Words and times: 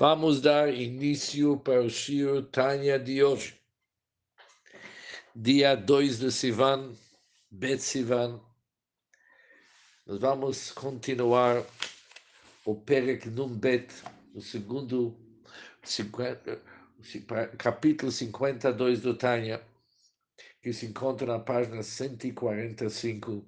Vamos 0.00 0.40
dar 0.40 0.72
início 0.72 1.58
para 1.58 1.82
o 1.82 1.90
Shir 1.90 2.46
Tanya 2.46 2.98
de 2.98 3.22
hoje. 3.22 3.60
Dia 5.36 5.74
2 5.74 6.20
de 6.20 6.32
Sivan, 6.32 6.96
Bet 7.50 7.82
Sivan. 7.82 8.40
Nós 10.06 10.18
vamos 10.18 10.70
continuar 10.72 11.62
o 12.64 12.74
Perek 12.74 13.28
Num 13.28 13.54
Bet, 13.54 13.92
o 14.32 14.40
segundo 14.40 15.14
50, 15.82 16.58
capítulo 17.58 18.10
52 18.10 19.02
do 19.02 19.14
Tanya, 19.14 19.60
que 20.62 20.72
se 20.72 20.86
encontra 20.86 21.26
na 21.26 21.40
página 21.40 21.82
145 21.82 23.46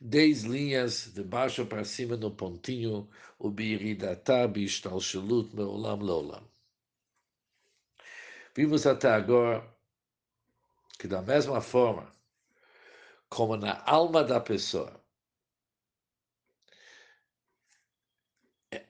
dez 0.00 0.44
linhas 0.44 1.12
de 1.14 1.22
baixo 1.22 1.66
para 1.66 1.84
cima 1.84 2.16
no 2.16 2.30
pontinho, 2.30 3.08
o 3.38 3.50
biridata 3.50 4.46
bishtalshelut 4.46 5.54
meolam 5.54 6.02
leolam. 6.02 6.44
Vimos 8.54 8.86
até 8.86 9.08
agora 9.10 9.66
que 10.98 11.06
da 11.06 11.22
mesma 11.22 11.60
forma 11.60 12.10
como 13.28 13.56
na 13.56 13.82
alma 13.84 14.24
da 14.24 14.40
pessoa 14.40 15.00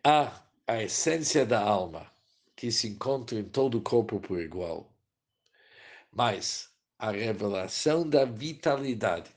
há 0.04 0.42
a 0.66 0.82
essência 0.82 1.44
da 1.46 1.60
alma 1.60 2.10
que 2.54 2.70
se 2.70 2.88
encontra 2.88 3.38
em 3.38 3.44
todo 3.44 3.78
o 3.78 3.82
corpo 3.82 4.20
por 4.20 4.40
igual, 4.40 4.92
mas 6.12 6.70
a 6.98 7.10
revelação 7.10 8.08
da 8.08 8.24
vitalidade 8.24 9.35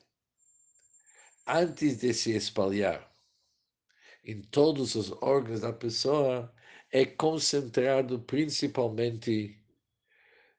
antes 1.49 1.97
de 1.97 2.13
se 2.13 2.35
espalhar 2.35 3.09
em 4.23 4.41
todos 4.41 4.95
os 4.95 5.11
órgãos 5.21 5.61
da 5.61 5.73
pessoa, 5.73 6.53
é 6.91 7.05
concentrado 7.05 8.19
principalmente 8.19 9.57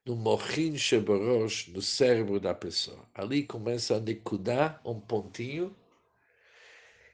no 0.04 0.16
mochin 0.16 0.76
sheborosh, 0.76 1.68
no 1.68 1.80
cérebro 1.80 2.40
da 2.40 2.54
pessoa. 2.54 3.08
Ali 3.14 3.44
começa 3.44 3.96
a 3.96 4.00
necudar 4.00 4.80
um 4.84 4.98
pontinho, 4.98 5.76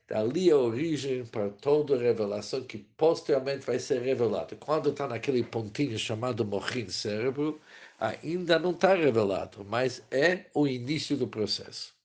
dali 0.08 0.50
a 0.50 0.56
origem 0.56 1.26
para 1.26 1.50
toda 1.50 1.96
a 1.96 2.00
revelação 2.00 2.62
que 2.64 2.78
posteriormente 2.78 3.66
vai 3.66 3.78
ser 3.78 4.00
revelada. 4.00 4.56
Quando 4.56 4.90
está 4.90 5.06
naquele 5.08 5.42
pontinho 5.42 5.98
chamado 5.98 6.44
mochin 6.44 6.88
cérebro, 6.88 7.60
ainda 7.98 8.58
não 8.58 8.70
está 8.70 8.94
revelado, 8.94 9.64
mas 9.64 10.02
é 10.10 10.46
o 10.54 10.66
início 10.66 11.16
do 11.16 11.26
processo 11.26 11.95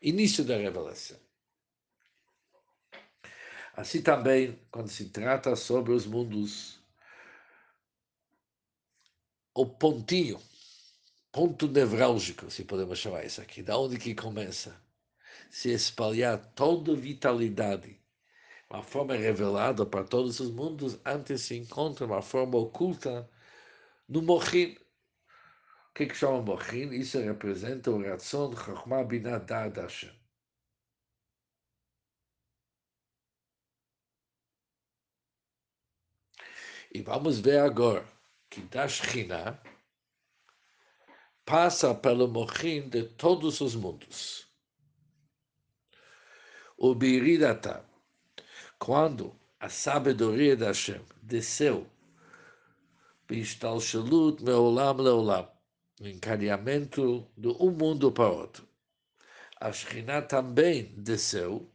início 0.00 0.44
da 0.44 0.56
revelação. 0.56 1.18
Assim 3.76 4.00
também, 4.00 4.58
quando 4.70 4.88
se 4.88 5.08
trata 5.08 5.56
sobre 5.56 5.92
os 5.92 6.06
mundos, 6.06 6.80
o 9.52 9.66
pontinho, 9.66 10.40
ponto 11.32 11.66
nevrálgico, 11.66 12.50
se 12.50 12.64
podemos 12.64 12.98
chamar 12.98 13.24
isso 13.24 13.40
aqui, 13.40 13.62
da 13.62 13.76
onde 13.76 13.98
que 13.98 14.14
começa 14.14 14.80
se 15.50 15.70
espalhar 15.70 16.38
toda 16.54 16.94
vitalidade, 16.94 18.00
uma 18.70 18.82
forma 18.82 19.14
revelada 19.14 19.84
para 19.84 20.04
todos 20.04 20.40
os 20.40 20.50
mundos, 20.50 20.98
antes 21.04 21.42
se 21.42 21.56
encontra 21.56 22.06
uma 22.06 22.22
forma 22.22 22.58
oculta 22.58 23.28
no 24.08 24.22
Mohin, 24.22 24.76
o 25.94 25.96
que, 25.96 26.06
que 26.06 26.14
chama 26.16 26.42
Mochin? 26.42 26.92
Isso 26.92 27.20
representa 27.20 27.88
o 27.88 28.02
Ratzon 28.02 28.52
Chokhmah 28.52 29.04
Binah 29.04 29.38
Da'ad 29.38 29.76
Hashem. 29.76 30.10
E 36.92 37.00
vamos 37.00 37.38
ver 37.38 37.60
agora 37.60 38.04
que 38.50 38.60
da 38.62 38.88
Shekhinah 38.88 39.62
passa 41.44 41.94
pelo 41.94 42.26
Mochin 42.26 42.88
de 42.88 43.04
todos 43.04 43.60
os 43.60 43.76
mundos. 43.76 44.48
O 46.76 46.92
Biridata, 46.92 47.88
quando 48.80 49.32
a 49.60 49.68
sabedoria 49.68 50.56
da 50.56 50.66
Hashem 50.66 51.04
desceu, 51.22 51.88
Bishtalshalut 53.28 54.42
Meolam 54.42 54.96
Leolam, 54.96 55.53
no 56.04 56.10
encadeamento 56.10 57.26
de 57.34 57.48
um 57.48 57.70
mundo 57.70 58.12
para 58.12 58.28
outro. 58.28 58.68
A 59.58 59.72
Shekhinah 59.72 60.20
também 60.20 60.94
desceu 60.98 61.72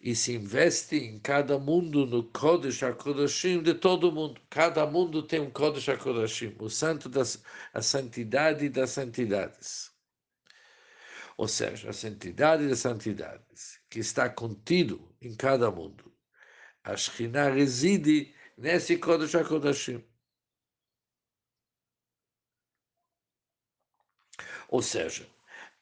e 0.00 0.16
se 0.16 0.34
investe 0.34 0.96
em 0.96 1.20
cada 1.20 1.56
mundo 1.56 2.04
no 2.06 2.24
Kodesh 2.24 2.82
HaKodashim 2.82 3.62
de 3.62 3.72
todo 3.72 4.10
mundo. 4.10 4.40
Cada 4.50 4.84
mundo 4.84 5.22
tem 5.22 5.38
um 5.38 5.48
Kodesh 5.48 5.88
HaKodashim, 5.88 6.56
o 6.58 6.68
santo 6.68 7.08
das, 7.08 7.40
a 7.72 7.80
santidade 7.80 8.68
das 8.68 8.90
santidades. 8.90 9.92
Ou 11.36 11.46
seja, 11.46 11.90
a 11.90 11.92
santidade 11.92 12.68
das 12.68 12.80
santidades, 12.80 13.78
que 13.88 14.00
está 14.00 14.28
contido 14.28 15.14
em 15.22 15.36
cada 15.36 15.70
mundo. 15.70 16.12
A 16.82 16.96
Shekhinah 16.96 17.50
reside 17.50 18.34
nesse 18.58 18.96
Kodesh 18.96 19.36
HaKodashim. 19.36 20.02
Ou 24.68 24.82
seja, 24.82 25.26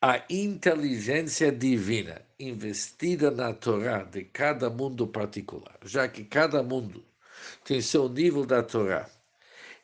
a 0.00 0.22
inteligência 0.28 1.50
divina 1.50 2.20
investida 2.38 3.30
na 3.30 3.54
Torá 3.54 4.02
de 4.04 4.24
cada 4.24 4.68
mundo 4.68 5.06
particular, 5.06 5.78
já 5.84 6.06
que 6.08 6.24
cada 6.24 6.62
mundo 6.62 7.02
tem 7.64 7.80
seu 7.80 8.08
nível 8.08 8.44
da 8.44 8.62
Torá, 8.62 9.08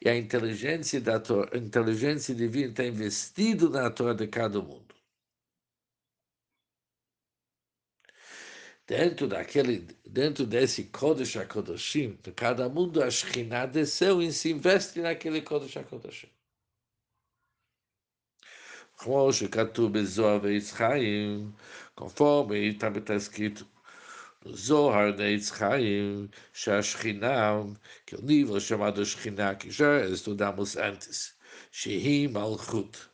e 0.03 0.09
a 0.09 0.17
inteligência, 0.17 1.01
da 1.01 1.19
Torá, 1.21 1.57
inteligência 1.57 2.35
divina 2.35 2.71
está 2.71 2.85
investida 2.85 3.69
na 3.71 3.91
Torá 3.91 4.13
de 4.13 4.27
cada 4.27 4.61
mundo. 4.61 4.95
Dentro 8.87 9.29
daquele, 9.29 9.87
dentro 10.05 10.45
desse 10.45 10.85
Kodesh 10.85 11.37
HaKodashim, 11.37 12.19
de 12.23 12.33
cada 12.33 12.69
mundo, 12.69 13.03
a 13.03 13.11
Shekhinah 13.11 13.67
desceu 13.67 14.21
e 14.21 14.33
se 14.33 14.51
investe 14.51 15.01
naquele 15.01 15.41
Kodesh 15.41 15.77
HaKodashim 15.77 16.29
כמו 19.00 19.34
שכתוב 19.34 19.94
בזוהר 19.94 20.40
ועץ 20.44 20.72
חיים, 20.72 21.52
conforme 21.96 22.68
está 22.68 23.16
escrito 23.16 23.66
no 24.46 24.56
Zohar 24.56 25.12
da 25.12 25.28
Eitz 25.28 25.50
Chaim, 25.50 26.30
שהשכינה, 26.54 27.64
que 28.06 28.16
o 28.16 28.22
nível 28.22 28.60
chamado 28.60 29.04
Shekhinah, 29.04 29.56
que 29.56 29.72
já 29.72 30.06
estudamos 30.06 30.78
antes, 30.78 31.34
שהיא 31.72 32.30
מלכות 32.30 33.10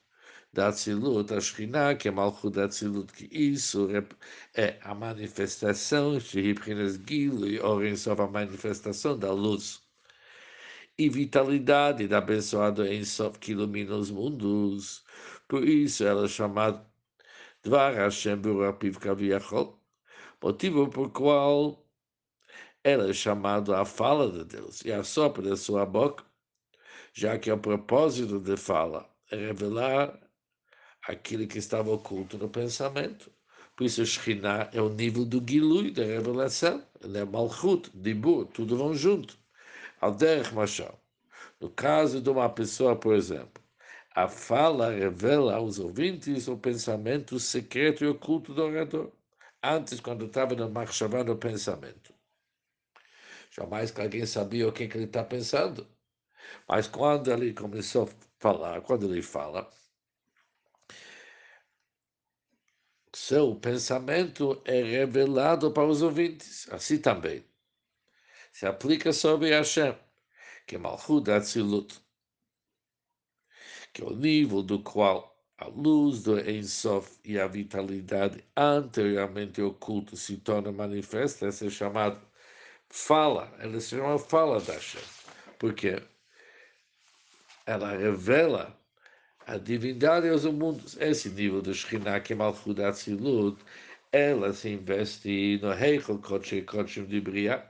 da 0.53 0.67
Atzilut, 0.67 1.31
a 1.31 1.39
Shekhinah, 1.39 1.95
que 1.95 2.09
é 2.09 2.11
Malchut 2.11 2.55
da 2.55 2.65
Atzilut, 2.65 3.13
que 3.13 3.29
isso 3.31 3.87
é 4.53 4.77
a 4.81 4.93
manifestação, 4.93 6.19
שהיא 6.19 6.51
מבחינת 6.51 7.05
גילוי, 7.05 7.59
אור 7.59 7.81
אינסוף, 7.81 8.19
a 8.19 8.27
manifestação 8.27 9.17
da 9.17 9.31
luz 9.31 9.81
e 11.01 11.09
vitalidade 11.09 12.07
da 12.07 12.19
abençoado 12.19 12.85
Ensof 12.85 13.39
que 13.39 13.53
ilumina 13.53 13.95
os 13.95 14.11
mundos. 14.11 15.03
por 15.48 15.66
isso 15.68 16.04
ela 16.04 16.24
é 16.24 16.28
chamada 16.28 16.84
Dvar 17.62 17.94
Hashem 17.94 18.36
Burapiv 18.36 18.98
Kaviachol, 18.98 19.80
motivo 20.42 20.88
por 20.88 21.10
qual 21.10 21.86
ela 22.82 23.10
é 23.10 23.12
chamada 23.12 23.80
a 23.80 23.84
fala 23.84 24.30
de 24.30 24.44
Deus 24.44 24.84
e 24.84 24.92
a 24.92 25.02
sopra 25.04 25.42
da 25.42 25.56
sua 25.56 25.84
boca, 25.86 26.24
já 27.12 27.38
que 27.38 27.50
o 27.50 27.58
propósito 27.58 28.38
de 28.40 28.56
fala 28.56 29.08
é 29.30 29.36
revelar 29.36 30.18
aquilo 31.08 31.46
que 31.46 31.58
estava 31.58 31.90
oculto 31.90 32.38
no 32.38 32.48
pensamento. 32.48 33.30
Por 33.76 33.84
isso, 33.84 34.04
Shekhinah 34.04 34.70
é 34.72 34.80
o 34.80 34.88
nível 34.88 35.24
do 35.24 35.42
Gilui, 35.46 35.90
da 35.90 36.04
revelação. 36.04 36.82
Ele 37.02 37.18
é 37.18 37.24
Malchut, 37.24 37.90
Dibur, 37.94 38.46
tudo 38.46 38.76
vão 38.76 38.94
junto. 38.94 39.38
Alderech 40.00 40.54
Mashal. 40.54 40.98
No 41.60 41.70
caso 41.70 42.20
de 42.20 42.30
uma 42.30 42.48
pessoa, 42.48 42.96
por 42.96 43.14
exemplo, 43.14 43.62
a 44.16 44.28
fala 44.28 44.92
revela 44.92 45.56
aos 45.56 45.78
ouvintes 45.78 46.48
o 46.48 46.56
pensamento 46.56 47.38
secreto 47.38 48.02
e 48.02 48.08
oculto 48.08 48.54
do 48.54 48.62
orador. 48.62 49.12
Antes, 49.62 50.00
quando 50.00 50.24
estava 50.24 50.54
no 50.54 50.70
marchavá 50.70 51.22
no 51.22 51.36
pensamento. 51.36 52.14
Jamais 53.50 53.90
que 53.90 54.00
alguém 54.00 54.24
sabia 54.24 54.66
o 54.66 54.72
que, 54.72 54.88
que 54.88 54.96
ele 54.96 55.04
está 55.04 55.22
pensando. 55.22 55.86
Mas 56.66 56.88
quando 56.88 57.30
ele 57.30 57.52
começou 57.52 58.04
a 58.04 58.10
falar, 58.38 58.80
quando 58.80 59.04
ele 59.04 59.20
fala, 59.20 59.70
seu 63.14 63.54
pensamento 63.56 64.62
é 64.64 64.82
revelado 64.82 65.70
para 65.72 65.86
os 65.86 66.00
ouvintes. 66.00 66.66
Assim 66.72 66.98
também. 66.98 67.44
Se 68.50 68.64
aplica 68.66 69.12
sobre 69.12 69.50
Hashem, 69.50 69.94
que 70.66 70.76
é 70.76 70.78
Malchut 70.78 71.30
Atzilut 71.30 72.05
que 73.96 74.02
é 74.02 74.04
o 74.04 74.14
nível 74.14 74.62
do 74.62 74.78
qual 74.78 75.34
a 75.56 75.68
luz 75.68 76.22
do 76.22 76.38
Ensof 76.38 77.18
e 77.24 77.40
a 77.40 77.46
vitalidade 77.46 78.44
anteriormente 78.54 79.62
oculta 79.62 80.14
se 80.16 80.36
torna 80.36 80.70
manifesta, 80.70 81.48
esse 81.48 81.66
é 81.66 81.70
chamado 81.70 82.20
fala, 82.90 83.50
ela 83.58 83.80
se 83.80 83.96
chama 83.96 84.18
fala 84.18 84.60
da 84.60 84.74
Hashem, 84.74 85.00
porque 85.58 86.02
ela 87.64 87.96
revela 87.96 88.78
a 89.46 89.56
divindade 89.56 90.28
aos 90.28 90.44
mundos. 90.44 90.94
Esse 91.00 91.30
nível 91.30 91.62
de 91.62 91.72
Shekhinah, 91.72 92.20
que 92.20 92.34
é 92.34 92.36
Malchut 92.36 92.76
ela 94.12 94.52
se 94.52 94.68
investe 94.68 95.58
no 95.62 95.72
Heichel 95.72 96.18
Kodesh 96.18 96.62
Kodeshim 96.66 97.06
de 97.06 97.18
Briah, 97.18 97.64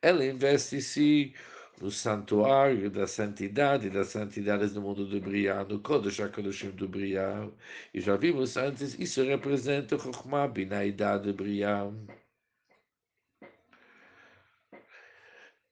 ela 0.00 0.24
investe-se 0.24 1.34
no 1.80 1.90
santuário 1.90 2.90
da 2.90 3.06
santidade, 3.06 3.88
das 3.88 4.08
santidades 4.08 4.72
do 4.74 4.82
mundo 4.82 5.06
do 5.06 5.18
Briah, 5.20 5.64
no 5.64 5.80
Kodesh 5.80 6.20
HaKodeshim 6.20 6.72
do 6.72 6.86
Briah. 6.86 7.50
E 7.94 8.00
já 8.00 8.16
vimos 8.16 8.56
antes, 8.58 8.98
isso 8.98 9.22
representa 9.24 9.98
Chokhmah, 9.98 10.48
Binaidad 10.48 11.22
de 11.22 11.32
Briah. 11.32 11.90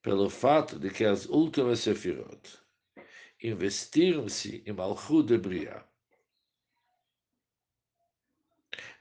Pelo 0.02 0.30
fato 0.30 0.78
de 0.78 0.88
que 0.90 1.04
as 1.04 1.26
últimas 1.26 1.80
Sefirot 1.80 2.58
investiram-se 3.42 4.62
em 4.64 4.72
Malchut 4.72 5.28
de 5.28 5.36
Briah. 5.36 5.84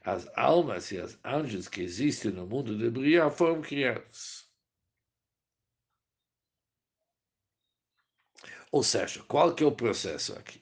As 0.04 0.28
almas 0.36 0.92
e 0.92 0.98
as 0.98 1.18
anjos 1.24 1.68
que 1.68 1.80
existem 1.80 2.32
no 2.32 2.46
mundo 2.46 2.76
de 2.76 2.90
Briah 2.90 3.30
foram 3.30 3.62
criados. 3.62 4.47
Ou 8.70 8.82
seja, 8.82 9.22
qual 9.24 9.54
que 9.54 9.64
é 9.64 9.66
o 9.66 9.72
processo 9.72 10.32
aqui? 10.34 10.60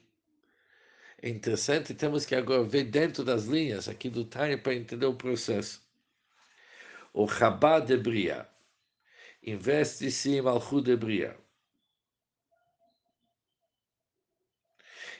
É 1.21 1.29
interessante, 1.29 1.93
temos 1.93 2.25
que 2.25 2.35
agora 2.35 2.63
ver 2.63 2.85
dentro 2.85 3.23
das 3.23 3.45
linhas 3.45 3.89
aqui 3.89 4.09
do 4.09 4.23
Tânia 4.23 4.57
para 4.57 4.75
entender 4.75 5.05
o 5.05 5.15
processo. 5.15 5.81
O 7.13 7.27
Chabad 7.27 7.87
de 7.87 7.97
Bria 7.97 8.47
investe-se 9.43 10.35
em 10.35 10.41
Malchut 10.41 10.83
de 10.83 10.95
Bria. 10.95 11.37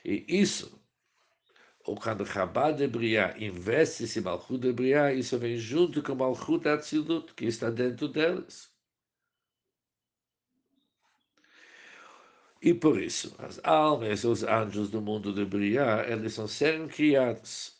E 0.06 0.26
isso, 0.28 0.80
ou 1.84 1.96
quando 1.96 2.26
Chabad 2.26 2.78
de 2.78 2.88
Bria 2.88 3.36
investe-se 3.40 4.20
em 4.20 4.22
Malchut 4.22 4.60
de 4.60 4.72
Bria, 4.72 5.14
isso 5.14 5.38
vem 5.40 5.58
junto 5.58 6.04
com 6.04 6.16
Malchut 6.16 6.68
Atzilut, 6.70 7.34
que 7.34 7.46
está 7.46 7.70
dentro 7.70 8.08
deles. 8.08 8.77
E 12.62 12.74
por 12.74 13.00
isso, 13.00 13.36
as 13.40 13.60
almas, 13.64 14.24
os 14.24 14.44
anjos 14.44 14.90
do 14.90 15.02
mundo 15.02 15.32
de 15.34 15.46
Briá, 15.46 16.04
eles 16.08 16.34
são 16.34 16.48
serem 16.48 16.88
criados. 16.88 17.78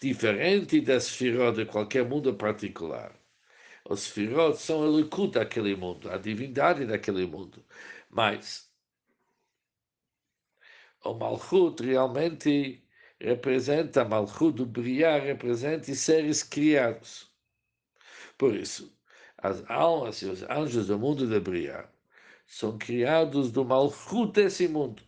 Diferente 0.00 0.80
das 0.80 1.10
firot 1.10 1.56
de 1.56 1.66
qualquer 1.66 2.04
mundo 2.06 2.34
particular. 2.34 3.14
Os 3.84 4.06
firot 4.06 4.58
são 4.58 4.80
o 4.80 4.96
likud 4.98 5.32
daquele 5.32 5.76
mundo, 5.76 6.10
a 6.10 6.16
divindade 6.16 6.86
daquele 6.86 7.26
mundo. 7.26 7.64
Mas 8.08 8.70
o 11.04 11.14
Malchut 11.14 11.82
realmente 11.82 12.82
representa, 13.20 14.04
Malchut 14.04 14.56
do 14.56 14.66
Briá 14.66 15.18
representa 15.18 15.94
seres 15.94 16.42
criados. 16.42 17.30
Por 18.38 18.54
isso, 18.54 18.96
as 19.38 19.62
almas 19.70 20.22
e 20.22 20.26
os 20.26 20.42
anjos 20.44 20.86
do 20.86 20.98
mundo 20.98 21.26
de 21.26 21.40
Briá 21.40 21.86
são 22.49 22.77
criados 22.77 23.51
do 23.51 23.65
malchut 23.65 24.31
desse 24.33 24.67
mundo. 24.67 25.03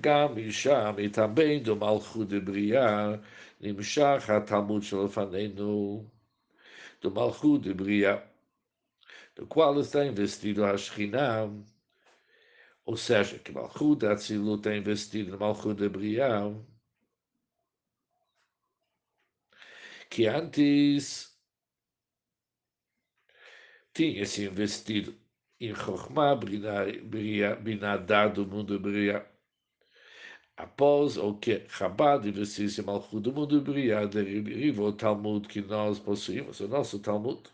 גם 0.00 0.34
משם, 0.36 0.94
e 0.98 1.08
também 1.08 1.62
do 1.62 1.76
malchut 1.76 2.26
de 2.26 2.40
Briah, 2.40 3.20
נמשך 3.60 4.30
התלמוד 4.30 4.82
שלפנינו, 4.82 6.08
do 7.00 7.10
malchut 7.10 7.58
de 7.60 7.74
Briah, 7.74 8.22
do 9.36 9.46
qual 9.46 9.78
está 9.80 10.06
investido 10.06 10.64
a 10.64 10.76
Shekhinah, 10.76 11.50
ou 12.84 12.96
seja, 12.96 13.38
que 13.38 13.52
malchut 13.52 13.96
de 14.00 14.06
Atzilut 14.06 14.60
está 14.60 14.76
investido 14.76 15.32
no 15.32 15.38
malchut 15.38 15.74
de 15.74 15.88
Briah, 15.88 16.54
que 20.16 20.26
antes 20.26 21.36
tinha 23.94 24.24
se 24.26 24.44
investido 24.44 25.14
em 25.60 25.74
Chokhmah, 25.74 26.36
Binadá 27.60 28.28
do 28.28 28.46
mundo 28.46 28.78
Bria. 28.80 29.26
Após 30.56 31.16
o 31.16 31.34
que 31.34 31.66
Chabad 31.68 32.28
investiu-se 32.28 32.80
em 32.80 32.84
Malchut 32.84 33.20
do 33.20 33.32
mundo 33.32 33.60
Bria, 33.60 34.06
derivou 34.06 34.88
o 34.88 34.92
Talmud 34.92 35.48
que 35.48 35.60
nós 35.60 35.98
possuímos, 35.98 36.60
o 36.60 36.68
nosso 36.68 36.98
Talmud. 36.98 37.48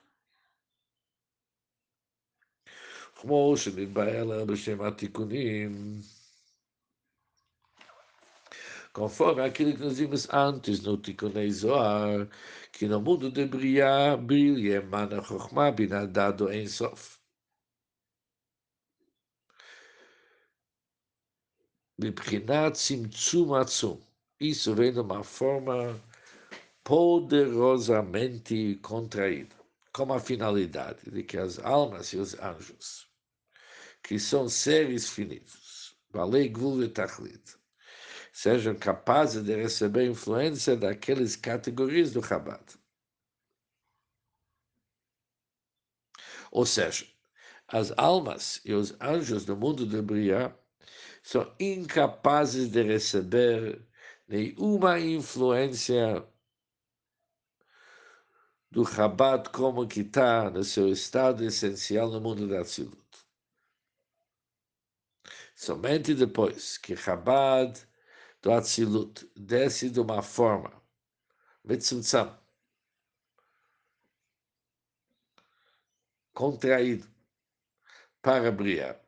כמו 3.20 3.56
שנתבהר 3.56 4.24
לנו 4.24 4.46
בשם 4.46 4.82
התיקונים 4.82 6.00
conforme 8.92 9.42
aquilo 9.42 9.74
que 9.74 9.80
nós 9.80 9.98
vimos 9.98 10.28
antes 10.32 10.82
no 10.82 10.96
Tikkun 10.96 11.32
Zohar, 11.50 12.28
que 12.72 12.86
no 12.86 13.00
mundo 13.00 13.30
de 13.30 13.46
Briah 13.46 14.16
brilha 14.16 14.76
emana 14.76 15.22
Chokhmah 15.22 15.72
binadado 15.72 16.52
em 16.52 16.66
Sof. 16.66 17.18
מבחינת 22.00 22.72
צמצום 22.74 23.54
עצום. 23.54 23.98
Isso 24.40 24.72
vem 24.72 24.92
de 24.92 25.00
uma 25.00 25.24
forma 25.24 26.00
poderosamente 26.84 28.76
contraída, 28.80 29.56
com 29.92 30.12
a 30.12 30.20
finalidade 30.20 31.10
de 31.10 31.24
que 31.24 31.36
as 31.36 31.58
almas 31.58 32.12
e 32.12 32.18
os 32.18 32.38
anjos, 32.38 33.08
que 34.00 34.16
são 34.16 34.48
seres 34.48 35.10
finitos, 35.10 35.96
Balei 36.12 36.48
Gvul 36.48 36.84
e 36.84 36.88
Tachlit, 36.88 37.56
sejam 38.33 38.75
capazes 38.75 39.43
de 39.43 39.55
receber 39.55 40.09
influência 40.09 40.75
daqueles 40.75 41.35
categorias 41.35 42.11
do 42.11 42.23
Chabad. 42.23 42.63
Ou 46.51 46.65
seja, 46.65 47.07
as 47.67 47.91
almas 47.95 48.59
e 48.65 48.73
os 48.73 48.99
anjos 48.99 49.45
do 49.45 49.55
mundo 49.55 49.85
de 49.85 50.01
Briah 50.01 50.53
são 51.21 51.55
incapazes 51.59 52.69
de 52.69 52.81
receber 52.81 53.87
nenhuma 54.27 54.99
influência 54.99 56.27
do 58.71 58.83
Chabad 58.83 59.49
como 59.51 59.87
que 59.87 60.01
está 60.01 60.49
no 60.49 60.63
seu 60.63 60.89
estado 60.89 61.43
essencial 61.45 62.09
no 62.09 62.19
mundo 62.19 62.47
da 62.47 62.63
Tzilut. 62.63 62.97
Somente 65.55 66.15
depois 66.15 66.79
que 66.79 66.95
Chabad 66.95 67.79
do 68.42 68.52
Atzilut 68.52 69.28
desce 69.36 69.90
de 69.90 70.00
uma 70.00 70.22
forma, 70.22 70.72
Metzumtzam, 71.64 72.38
contraído 76.32 77.06
para 78.22 78.50
brilhar, 78.52 79.00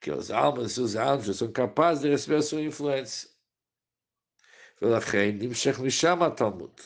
que 0.00 0.10
as 0.10 0.30
almas 0.30 0.76
e 0.76 0.80
os 0.80 0.96
anjos 0.96 1.36
são 1.38 1.52
capazes 1.52 2.02
de 2.02 2.08
receber 2.10 2.36
a 2.36 2.42
sua 2.42 2.62
influência. 2.62 3.36
ולכן 4.82 5.38
נמשך 5.38 5.80
משם 5.80 6.22
התלמוד, 6.22 6.80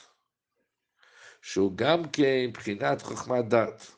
שהוא 1.43 1.73
גם 1.75 2.09
כן 2.13 2.47
מבחינת 2.49 3.03
חוכמת 3.03 3.49
דת, 3.49 3.97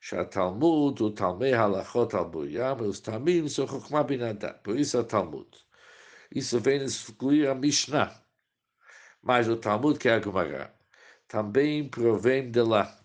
שהתלמוד 0.00 0.98
הוא 0.98 1.16
תלמי 1.16 1.54
הלכות 1.54 2.14
על 2.14 2.24
בוים, 2.24 2.78
ואos 2.78 3.00
תלמים 3.02 3.48
זו 3.48 3.66
חוכמה 3.66 4.02
בינה 4.02 4.32
דת, 4.32 4.68
por 4.68 4.70
isso 4.70 5.00
התלמוד. 5.00 5.56
Isso 6.33 6.59
vem 6.59 6.83
excluir 6.83 7.47
a 7.47 7.55
Mishnah. 7.55 8.21
Mas 9.21 9.47
o 9.47 9.57
Talmud, 9.57 9.97
que 9.97 10.07
é 10.07 10.15
a 10.15 10.21
Gemara, 10.21 10.73
também 11.27 11.87
provém 11.89 12.51
de 12.51 12.61
lá, 12.61 13.03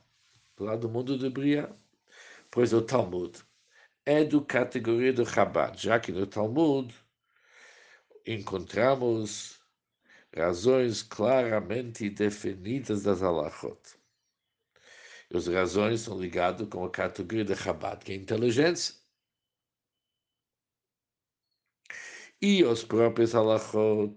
lado 0.58 0.82
do 0.82 0.88
mundo 0.88 1.18
de 1.18 1.30
Bria, 1.30 1.74
pois 2.50 2.72
o 2.72 2.82
Talmud 2.82 3.38
é 4.04 4.24
do 4.24 4.44
categoria 4.44 5.12
do 5.12 5.24
Chabad, 5.24 5.80
já 5.80 5.98
que 5.98 6.12
no 6.12 6.26
Talmud 6.26 6.94
encontramos 8.26 9.60
razões 10.36 11.02
claramente 11.02 12.10
definidas 12.10 13.02
das 13.02 13.22
halachot. 13.22 13.80
E 15.30 15.36
as 15.36 15.46
razões 15.46 16.02
são 16.02 16.20
ligadas 16.20 16.68
com 16.68 16.84
a 16.84 16.90
categoria 16.90 17.44
de 17.44 17.56
Chabad, 17.56 18.04
que 18.04 18.12
é 18.12 18.16
inteligência. 18.16 18.99
E 22.42 22.64
os 22.64 22.84
próprios 22.84 23.34
halachot. 23.34 24.16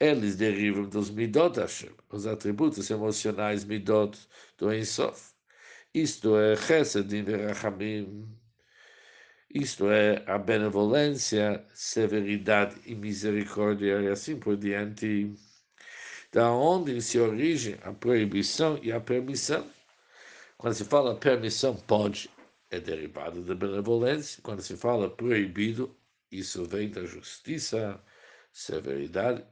Eles 0.00 0.36
derivam 0.36 0.88
dos 0.88 1.10
midot 1.10 1.60
Hashem, 1.60 1.90
os 2.10 2.26
atributos 2.26 2.90
emocionais 2.90 3.64
midot 3.64 4.18
do 4.58 4.72
Ensof. 4.74 5.32
Isto 5.94 6.36
é 6.36 6.56
Chesed 6.56 7.14
e 7.14 7.22
Verachamim. 7.22 8.26
isto 9.54 9.90
é, 9.90 10.24
a 10.26 10.38
benevolência, 10.38 11.64
severidade 11.74 12.80
e 12.86 12.94
misericórdia 12.94 14.00
e 14.00 14.08
assim 14.08 14.38
por 14.38 14.56
diante, 14.56 15.34
da 16.32 16.50
onde 16.50 17.00
se 17.02 17.18
origem 17.20 17.76
a 17.82 17.92
proibição 17.92 18.78
e 18.82 18.90
a 18.90 19.00
permissão. 19.00 19.70
Quando 20.56 20.74
se 20.74 20.84
fala 20.84 21.14
permissão, 21.14 21.76
pode, 21.76 22.30
é 22.70 22.80
derivado 22.80 23.42
da 23.42 23.54
benevolência. 23.54 24.40
Quando 24.42 24.62
se 24.62 24.76
fala 24.76 25.10
proibido, 25.10 25.94
isso 26.32 26.64
vem 26.64 26.90
da 26.90 27.04
justiça, 27.04 28.02
severidade. 28.50 29.46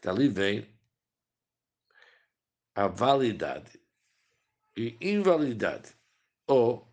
Dali 0.00 0.28
vem 0.28 0.80
a 2.74 2.86
validade 2.86 3.80
e 4.76 4.96
invalidade, 5.00 5.92
ou 6.46 6.88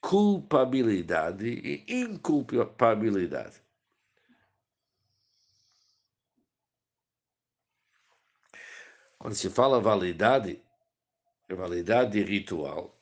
culpabilidade 0.00 1.48
e 1.48 1.84
inculpabilidade. 1.88 3.60
Quando 9.18 9.34
se 9.34 9.50
fala 9.50 9.80
validade, 9.80 10.62
é 11.48 11.54
validade 11.54 12.22
ritual. 12.22 12.99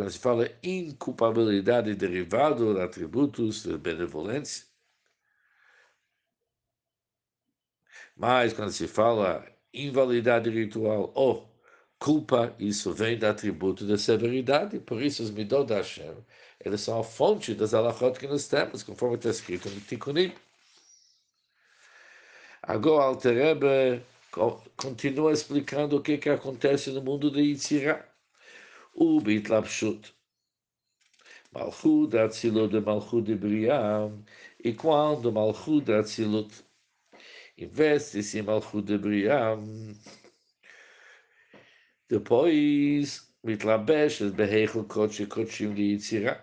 Quando 0.00 0.12
se 0.12 0.18
fala 0.18 0.50
inculpabilidade 0.62 1.94
derivado 1.94 2.72
de 2.72 2.80
atributos 2.80 3.64
de 3.64 3.76
benevolência, 3.76 4.64
mas 8.16 8.54
quando 8.54 8.72
se 8.72 8.88
fala 8.88 9.46
invalidade 9.74 10.48
ritual 10.48 11.12
ou 11.14 11.54
culpa, 11.98 12.56
isso 12.58 12.94
vem 12.94 13.18
do 13.18 13.26
atributo 13.26 13.86
da 13.86 13.98
severidade, 13.98 14.80
por 14.80 15.02
isso 15.02 15.22
os 15.22 15.30
midot 15.30 15.66
da 15.66 15.76
Hashem, 15.76 16.16
eles 16.64 16.80
são 16.80 16.98
a 16.98 17.04
fonte 17.04 17.54
das 17.54 17.74
alachot 17.74 18.18
que 18.18 18.26
nós 18.26 18.48
temos, 18.48 18.82
conforme 18.82 19.16
está 19.16 19.28
escrito 19.28 19.68
no 19.68 19.82
Tikkunim. 19.82 20.32
Agora, 22.62 23.04
Alterebe 23.04 24.02
continua 24.78 25.32
explicando 25.32 25.98
o 25.98 26.02
que, 26.02 26.16
que 26.16 26.30
acontece 26.30 26.90
no 26.90 27.02
mundo 27.02 27.30
de 27.30 27.42
Yitzirah. 27.42 28.09
O 28.93 29.19
Bitlapshut. 29.19 30.13
Malchut 31.53 32.13
Atzilut 32.15 32.71
de 32.71 32.79
Malchut 32.79 33.21
de 33.21 33.35
Briam. 33.35 34.23
E 34.63 34.73
quando 34.73 35.31
Malchut 35.31 35.89
Atzilut 35.91 36.51
investe-se 37.57 38.39
em 38.39 38.41
Malchut 38.41 38.85
de 38.85 38.97
Briam, 38.97 39.93
depois 42.09 43.25
מתלבשת 43.43 44.33
בהיכל 44.33 44.83
קודשי 44.87 45.25
קודשים 45.25 45.75
ליצירה. 45.75 46.33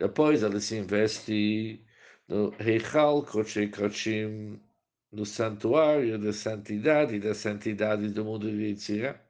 Depois 0.00 0.42
ela 0.42 0.60
se 0.60 0.76
investe 0.76 1.80
no 2.28 2.52
Heichal 2.58 3.22
Kodesh 3.22 3.70
Kodshim, 3.70 4.60
no 5.12 5.24
santuário 5.24 6.18
da 6.18 6.32
santidade 6.32 7.14
e 7.16 7.20
da 7.20 7.34
santidade 7.34 8.08
do 8.08 8.24
mundo 8.24 8.50
de 8.50 8.70
Yitzirah. 8.70 9.20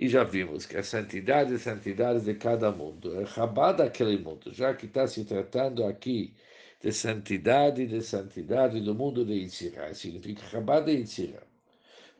e 0.00 0.08
já 0.08 0.22
vimos 0.22 0.64
que 0.64 0.76
a 0.76 0.82
santidade 0.84 1.50
e 1.52 1.56
a 1.56 1.58
santidade 1.58 2.20
de 2.20 2.34
cada 2.34 2.70
mundo 2.70 3.20
é 3.20 3.26
Chabad 3.26 3.78
daquele 3.78 4.16
mundo, 4.16 4.54
já 4.54 4.72
que 4.72 4.86
está 4.86 5.08
se 5.08 5.24
tratando 5.24 5.84
aqui 5.84 6.34
de 6.80 6.92
santidade 6.92 7.84
de 7.84 8.00
santidade 8.00 8.80
do 8.80 8.94
mundo 8.94 9.24
de 9.24 9.32
Yitzirah, 9.32 9.92
significa 9.94 10.46
Chabad 10.46 10.84
de 10.84 10.92
Yitzirah. 10.92 11.42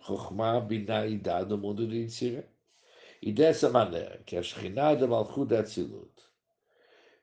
Chokhmah, 0.05 0.59
Binah 0.61 1.45
no 1.49 1.57
mundo 1.57 1.87
de 1.87 1.99
Yitzirah. 1.99 2.45
E 3.23 3.33
dessa 3.33 3.71
maneira, 3.71 4.21
que 4.27 4.37
a 4.37 4.43
Shekhinah 4.43 4.97
de 4.97 5.07
Malchut 5.07 5.55
Atzilut 5.55 6.11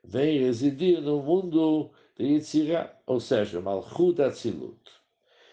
vem 0.02 0.38
residir 0.38 1.02
no 1.02 1.22
mundo 1.22 1.90
de 2.16 2.24
Yitzirah, 2.24 2.98
ou 3.06 3.20
seja, 3.20 3.60
Malchut 3.60 4.22
Atzilut, 4.22 4.90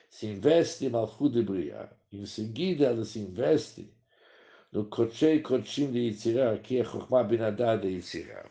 se 0.10 0.28
investe 0.28 0.86
em 0.86 0.90
Malchut 0.90 1.44
de 1.44 1.74
em 2.14 2.26
seguida 2.26 2.86
ela 2.86 3.04
se 3.04 3.20
investe 3.20 3.92
no 4.74 4.86
Kochei 4.86 5.40
Kochim 5.40 5.92
de 5.92 6.00
Yitzirah, 6.00 6.58
que 6.58 6.80
é 6.80 6.84
Chokhmah 6.84 7.24
Binadá 7.24 7.76
de 7.76 7.90
Yitzirah. 7.90 8.50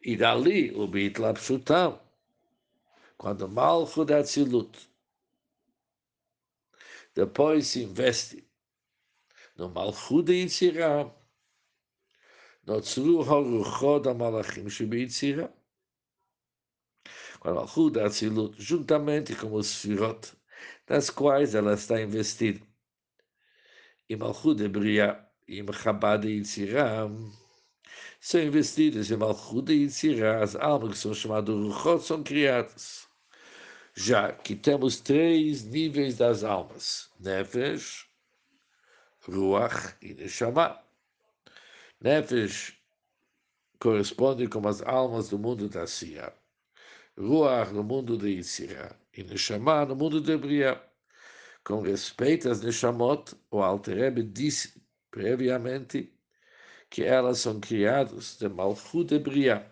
E 0.00 0.16
dali, 0.16 0.70
o 0.70 0.86
Bitlapshutam, 0.86 2.00
quando 3.18 3.48
Malchut 3.48 4.12
Atzilut 4.12 4.88
depois 7.12 7.66
se 7.66 7.82
investe 7.82 8.48
no 9.56 9.68
Malchut 9.68 10.22
de 10.22 10.34
Yitzirah, 10.34 11.12
Tzru 12.64 13.22
HaRuchot 13.22 14.06
HaMalachim 14.06 14.68
Shebe 14.68 15.08
com 17.40 17.48
a 17.48 17.54
Malchut 17.54 17.94
de 17.94 18.00
Atzilut, 18.00 18.54
juntamente 18.62 19.34
com 19.34 19.52
os 19.54 19.66
Sfirot, 19.66 20.36
nas 20.88 21.10
quais 21.10 21.56
ela 21.56 21.74
está 21.74 22.00
investida. 22.00 22.64
E 24.08 24.14
Malchut 24.14 24.56
de 24.56 24.68
Briah 24.68 25.18
e 25.48 25.64
Chabad 25.72 26.22
de 26.22 26.28
Yitzirah 26.28 27.10
são 28.20 28.40
investidas 28.40 29.10
em 29.10 29.16
Malchut 29.16 29.66
de 29.66 29.72
Yitzirah, 29.72 30.44
as 30.44 30.54
almas 30.54 30.92
que 30.92 30.98
são 30.98 31.12
chamadas 31.12 31.54
Ruchot 31.56 32.04
são 32.04 32.22
criadas. 32.22 33.08
Já 33.94 34.32
que 34.32 34.54
temos 34.54 35.00
três 35.00 35.64
níveis 35.64 36.18
das 36.18 36.44
almas: 36.44 37.10
Nefesh, 37.18 38.06
Ruach 39.22 39.96
e 40.00 40.14
Neshama. 40.14 40.78
Nefesh 42.00 42.78
corresponde 43.80 44.46
com 44.46 44.68
as 44.68 44.82
almas 44.82 45.30
do 45.30 45.38
mundo 45.38 45.68
da 45.68 45.86
Sia, 45.86 46.32
Ruach 47.18 47.72
no 47.72 47.82
mundo 47.82 48.16
de 48.16 48.28
Yitzirah 48.36 48.94
e 49.16 49.24
Neshama 49.24 49.84
no 49.84 49.96
mundo 49.96 50.20
de 50.20 50.36
Briah. 50.36 50.80
Com 51.66 51.80
respeito 51.80 52.48
às 52.48 52.60
Neshamot, 52.60 53.34
o 53.50 53.60
Alterebe 53.60 54.22
disse 54.22 54.80
previamente 55.10 56.16
que 56.88 57.02
elas 57.02 57.40
são 57.40 57.58
criadas 57.58 58.36
de 58.38 58.48
Malchut 58.48 59.08
de 59.08 59.18
Briah 59.18 59.66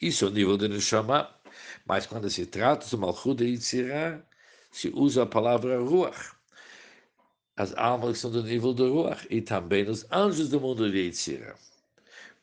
Isso 0.00 0.24
é 0.24 0.28
o 0.28 0.30
nível 0.30 0.56
de 0.56 0.68
Neshama. 0.68 1.28
Mas 1.84 2.06
quando 2.06 2.30
se 2.30 2.46
trata 2.46 2.86
de 2.86 2.96
Malchut 2.96 3.36
de 3.36 3.50
Yitzirah, 3.50 4.24
se 4.72 4.88
usa 4.94 5.24
a 5.24 5.26
palavra 5.26 5.78
Ruach. 5.78 6.34
As 7.54 7.74
almas 7.76 8.18
são 8.18 8.30
do 8.30 8.42
nível 8.42 8.72
do 8.72 8.90
Ruach 8.90 9.26
e 9.28 9.42
também 9.42 9.86
os 9.90 10.10
anjos 10.10 10.48
do 10.48 10.58
mundo 10.58 10.90
de 10.90 10.98
Yitzirah. 10.98 11.67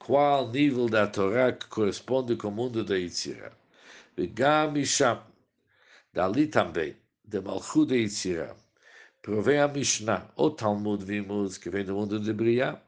Qual 0.06 0.52
nível 0.52 0.88
da 0.88 1.08
Torá 1.08 1.52
que 1.52 1.66
corresponde 1.66 2.36
com 2.36 2.50
o 2.50 2.52
mundo 2.52 2.84
de 2.84 2.96
Yitzirah? 2.96 3.52
Vegam 4.16 4.72
Misham. 4.72 5.20
Dali 6.14 6.46
também, 6.46 6.96
de 7.24 7.42
Malchut 7.42 7.88
de 7.88 7.96
Yitzirah. 8.02 8.56
Provém 9.24 9.58
a 9.58 9.68
Mishnah, 9.68 10.30
o 10.36 10.52
Talmud 10.52 11.04
vimos 11.04 11.58
que 11.58 11.72
vem 11.72 11.84
do 11.84 11.96
mundo 11.96 12.20
de 12.20 12.32
Briah, 12.32 12.80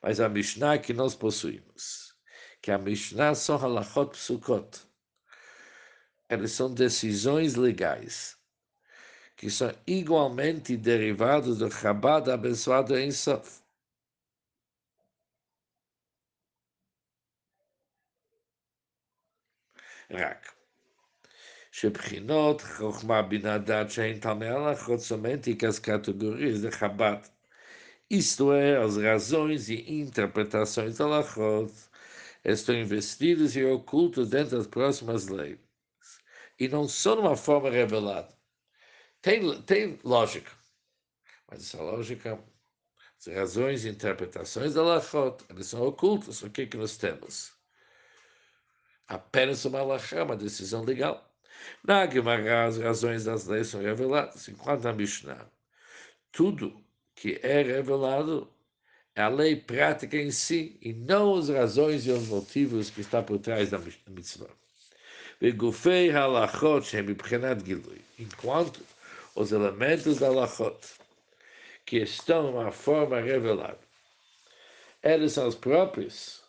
mas 0.00 0.20
a 0.20 0.28
Mishnah 0.30 0.78
que 0.78 0.94
nós 0.94 1.14
possuímos 1.14 2.14
que 2.62 2.70
a 2.70 2.78
Mishnah 2.78 3.34
são 3.34 3.58
halachot 3.58 4.12
psukot. 4.12 4.80
Elas 6.30 6.52
são 6.52 6.72
decisões 6.72 7.56
legais, 7.56 8.38
que 9.36 9.50
são 9.50 9.70
igualmente 9.86 10.78
derivadas 10.78 11.58
do 11.58 11.70
Chabad 11.70 12.30
abençoado 12.30 12.98
em 12.98 13.10
Sof. 13.10 13.63
רק. 20.13 20.59
שבחינות 21.71 22.61
חוכמה 22.61 23.21
בינה 23.21 23.57
דעת 23.57 23.91
שאין 23.91 24.19
תלמי 24.19 24.47
הלכות 24.47 24.99
somente 24.99 25.55
que 25.55 25.65
as 25.65 25.79
categorias 25.79 26.61
de 26.61 26.71
Chabad, 26.71 27.29
isto 28.09 28.51
é, 28.51 28.77
as 28.77 28.97
razões 28.97 29.69
e 29.69 29.75
interpretações 30.01 30.97
da 30.97 31.05
Lachot, 31.05 31.71
estão 32.43 32.75
investidos 32.75 33.55
e 33.55 33.63
ocultos 33.63 34.29
dentro 34.29 34.57
das 34.57 34.67
próximas 34.67 35.27
leis. 35.27 35.59
E 36.59 36.67
não 36.67 36.87
são 36.87 37.15
de 37.15 37.21
uma 37.21 37.35
forma 37.37 37.69
revelada. 37.69 38.35
Tem, 39.21 39.61
tem 39.63 39.99
lógica, 40.03 40.51
mas 41.47 41.59
essa 41.61 41.81
lógica, 41.81 42.39
as 43.19 43.27
razões 43.27 43.85
e 43.85 43.89
interpretações 43.89 44.73
da 44.73 44.83
Lachot, 44.83 45.45
elas 45.49 45.67
são 45.67 45.81
ocultas. 45.83 46.41
O 46.41 46.49
que, 46.49 46.63
é 46.63 46.65
que 46.65 46.77
nós 46.77 46.97
temos? 46.97 47.52
apenas 49.08 49.64
uma 49.64 49.80
alahá, 49.80 50.24
uma 50.24 50.36
decisão 50.36 50.84
legal. 50.84 51.30
Na 51.82 52.06
Gemara, 52.06 52.66
as 52.66 52.78
razões 52.78 53.24
das 53.24 53.46
leis 53.46 53.68
são 53.68 53.80
reveladas, 53.80 54.48
enquanto 54.48 54.86
a 54.86 54.92
Mishnah, 54.92 55.46
tudo 56.30 56.82
que 57.14 57.40
é 57.42 57.62
revelado 57.62 58.50
é 59.14 59.22
a 59.22 59.28
lei 59.28 59.56
prática 59.56 60.16
em 60.16 60.30
si, 60.30 60.76
e 60.82 60.92
não 60.92 61.36
as 61.36 61.48
razões 61.48 62.06
e 62.06 62.10
os 62.10 62.26
motivos 62.28 62.90
que 62.90 63.00
está 63.00 63.22
por 63.22 63.38
trás 63.38 63.70
da 63.70 63.78
mitzvah. 64.08 64.50
Enquanto 68.18 68.80
os 69.34 69.52
elementos 69.52 70.18
da 70.18 70.30
Lachot, 70.30 70.78
que 71.86 71.98
estão 71.98 72.46
de 72.46 72.56
uma 72.56 72.72
forma 72.72 73.20
revelada, 73.20 73.78
eles 75.02 75.32
são 75.32 75.46
os 75.46 75.54
próprios 75.54 76.43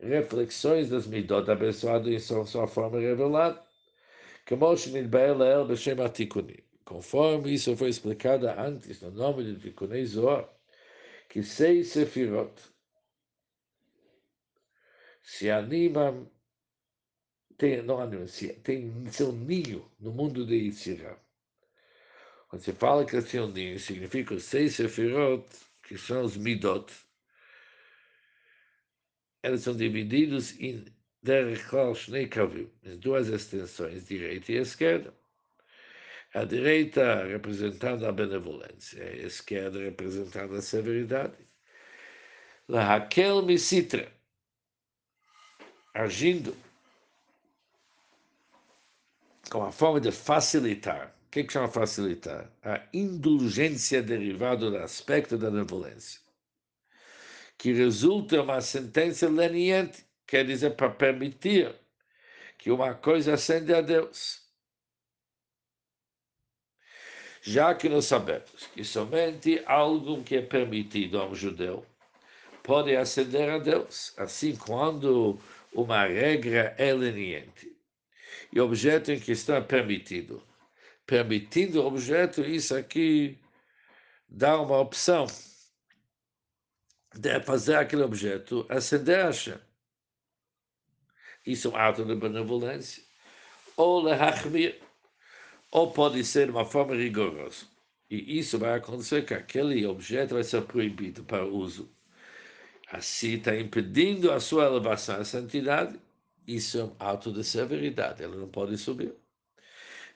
reflexões 0.00 0.88
das 0.90 1.06
midot 1.06 1.50
abençoado 1.50 2.10
em 2.10 2.18
sua, 2.18 2.44
sua 2.46 2.66
forma 2.66 3.00
revelada. 3.00 3.62
Conforme 6.84 7.52
isso 7.52 7.76
foi 7.76 7.90
explicado 7.90 8.48
antes 8.48 9.02
no 9.02 9.10
nome 9.10 9.44
de 9.44 9.60
Tikunei 9.60 10.06
Zohar, 10.06 10.48
que 11.28 11.42
seis 11.42 11.88
sefirot 11.88 12.52
se 15.22 15.50
animam, 15.50 16.30
tem, 17.58 17.82
não 17.82 18.00
animam, 18.00 18.26
se, 18.26 18.54
tem 18.60 19.06
seu 19.10 19.32
ninho 19.32 19.90
no 20.00 20.10
mundo 20.10 20.46
de 20.46 20.54
Yitzhak. 20.54 21.20
Quando 22.48 22.62
se 22.62 22.72
fala 22.72 23.04
que 23.04 23.20
tem 23.20 23.40
um 23.40 23.48
ninho, 23.48 23.78
significa 23.78 24.38
seis 24.40 24.76
sefirot, 24.76 25.44
que 25.82 25.98
são 25.98 26.22
os 26.22 26.38
midot, 26.38 26.90
eles 29.48 29.62
são 29.62 29.76
divididos 29.76 30.58
em 30.60 30.84
em 32.84 32.96
duas 32.98 33.28
extensões, 33.28 34.06
direita 34.06 34.52
e 34.52 34.56
esquerda. 34.56 35.12
A 36.34 36.44
direita 36.44 37.24
representando 37.24 38.06
a 38.06 38.12
benevolência, 38.12 39.02
a 39.02 39.16
esquerda 39.16 39.78
representando 39.80 40.54
a 40.54 40.62
severidade. 40.62 41.36
Lahakel 42.68 43.42
misitra, 43.42 44.12
agindo 45.94 46.54
com 49.50 49.64
a 49.64 49.72
forma 49.72 50.00
de 50.00 50.12
facilitar. 50.12 51.14
O 51.26 51.30
que, 51.30 51.40
é 51.40 51.44
que 51.44 51.52
chama 51.52 51.68
facilitar? 51.68 52.50
A 52.62 52.82
indulgência 52.92 54.02
derivada 54.02 54.70
do 54.70 54.76
aspecto 54.78 55.36
da 55.36 55.50
benevolência 55.50 56.27
que 57.58 57.72
resulta 57.72 58.40
uma 58.40 58.60
sentença 58.60 59.28
leniente 59.28 60.06
quer 60.26 60.46
dizer 60.46 60.76
para 60.76 60.90
permitir 60.90 61.74
que 62.56 62.70
uma 62.70 62.94
coisa 62.94 63.34
acende 63.34 63.74
a 63.74 63.80
Deus. 63.80 64.46
Já 67.42 67.74
que 67.74 67.88
nós 67.88 68.04
sabemos 68.04 68.66
que 68.74 68.84
somente 68.84 69.62
algo 69.66 70.22
que 70.22 70.36
é 70.36 70.42
permitido 70.42 71.18
a 71.18 71.26
um 71.26 71.34
judeu 71.34 71.84
pode 72.62 72.94
acender 72.94 73.48
a 73.48 73.58
Deus, 73.58 74.12
assim 74.16 74.54
quando 74.54 75.38
uma 75.72 76.04
regra 76.06 76.74
é 76.78 76.92
leniente 76.92 77.74
e 78.52 78.60
o 78.60 78.64
objeto 78.64 79.12
em 79.12 79.20
questão 79.20 79.56
é 79.56 79.60
permitido. 79.60 80.42
Permitindo 81.06 81.80
o 81.80 81.86
objeto, 81.86 82.42
isso 82.42 82.76
aqui 82.76 83.38
dá 84.28 84.60
uma 84.60 84.78
opção 84.78 85.26
de 87.17 87.39
fazer 87.41 87.75
aquele 87.75 88.03
objeto 88.03 88.65
acender 88.69 89.19
a 89.19 89.25
Hashem 89.25 89.57
isso 91.45 91.67
é 91.67 91.71
um 91.71 91.75
ato 91.75 92.05
de 92.05 92.15
benevolência, 92.15 93.03
ou 93.75 94.01
lehachmir, 94.01 94.79
ou 95.71 95.91
pode 95.91 96.23
ser 96.23 96.49
uma 96.49 96.63
forma 96.63 96.95
rigorosa. 96.95 97.65
E 98.09 98.39
isso 98.39 98.57
vai 98.57 98.75
acontecer 98.75 99.25
que 99.25 99.33
aquele 99.33 99.85
objeto 99.85 100.35
vai 100.35 100.43
ser 100.43 100.61
proibido 100.61 101.23
para 101.23 101.45
uso. 101.45 101.91
Assim 102.89 103.33
está 103.33 103.55
impedindo 103.57 104.31
a 104.31 104.39
sua 104.39 104.65
elevação 104.65 105.19
à 105.19 105.25
santidade. 105.25 105.99
Isso 106.47 106.79
é 106.79 106.83
um 106.83 106.95
ato 106.99 107.31
de 107.31 107.43
severidade, 107.43 108.23
ele 108.23 108.37
não 108.37 108.47
pode 108.47 108.77
subir. 108.77 109.13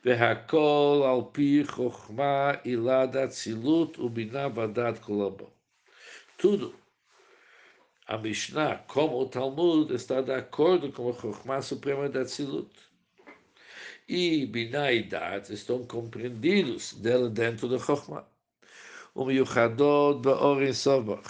והכל 0.05 1.03
על 1.05 1.21
פי 1.31 1.63
חוכמה, 1.65 2.51
עילת 2.63 3.15
אצילות 3.15 3.99
ובינה 3.99 4.47
ודעת 4.55 4.99
Tudo 6.37 6.73
a 8.12 8.18
Mishnah, 8.18 8.76
como 8.88 9.22
o 9.22 9.26
Talmud, 9.26 9.90
está 9.94 10.20
de 10.20 10.34
acordo 10.34 10.92
com 10.92 11.08
a 11.08 11.14
Chokhmah 11.14 11.62
Suprema 11.62 12.10
da 12.10 12.26
Tzilut. 12.26 12.70
E 14.06 14.44
Binah 14.44 14.92
e 14.92 15.02
Dat 15.04 15.50
estão 15.50 15.86
compreendidos 15.86 16.92
dela 16.92 17.30
dentro 17.30 17.70
da 17.70 17.78
Chokhmah. 17.78 18.26
O 19.14 19.24
Miyuchadot 19.24 20.20
Ba'orin 20.20 20.74
Sobach. 20.74 21.26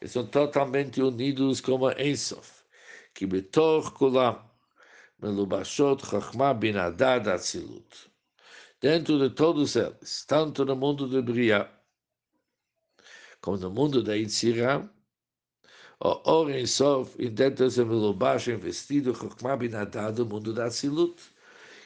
Estão 0.00 0.24
totalmente 0.28 1.02
unidos 1.02 1.60
como 1.60 1.90
Ensof. 1.90 2.62
Que 3.12 3.26
Betor 3.26 3.92
Kulam, 3.92 4.38
Melubashot 5.20 6.06
Chokhmah 6.06 6.54
Binah 6.54 6.90
Dat. 6.90 7.34
Dentro 8.80 9.18
de 9.18 9.28
todos 9.34 9.74
eles, 9.74 10.24
tanto 10.24 10.64
no 10.64 10.76
mundo 10.76 11.08
de 11.08 11.20
Briah, 11.20 11.68
como 13.40 13.56
no 13.56 13.70
mundo 13.70 14.04
da 14.04 14.14
Yitzirah, 14.14 14.88
o 16.00 16.20
Oren 16.24 16.66
Sof, 16.66 17.14
e 17.18 17.28
dentro 17.28 17.66
desse 17.66 17.84
Melubash, 17.84 18.48
investido, 18.48 19.14
Chokmah 19.14 19.56
Binadad, 19.56 20.16
do 20.16 20.26
mundo 20.26 20.54
da 20.54 20.68
Tzilut. 20.68 21.20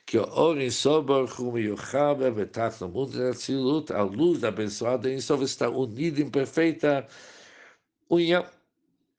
Que 0.06 0.18
o 0.18 0.28
Oren 0.38 0.70
Sof, 0.70 1.08
Hu 1.10 1.52
Miyuchava, 1.52 2.30
Betach, 2.30 2.80
no 2.80 2.88
mundo 2.88 3.18
da 3.18 3.32
Tzilut, 3.32 3.92
a 3.92 4.02
luz 4.02 4.40
da 4.40 4.48
abençoada 4.48 5.10
em 5.10 5.20
Sof 5.20 5.42
está 5.42 5.68
unida 5.68 6.20
em 6.20 6.30
perfeita 6.30 7.06
união. 8.08 8.46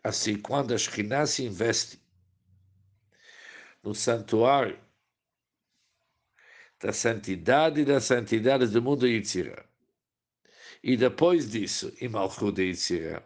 Assim, 0.03 0.37
quando 0.37 0.73
a 0.73 0.77
Shekhinah 0.77 1.25
se 1.25 1.43
investe 1.43 1.99
no 3.83 3.93
santuário 3.93 4.79
da 6.79 6.93
santidade 6.93 7.81
e 7.81 7.85
das 7.85 8.05
santidades 8.05 8.71
do 8.71 8.81
mundo 8.81 9.07
Yitzirah, 9.07 9.65
e 10.83 10.95
depois 10.95 11.49
disso, 11.49 11.91
em 11.99 12.07
Malchut 12.07 12.53
de 12.53 12.63
Yitzirah, 12.63 13.23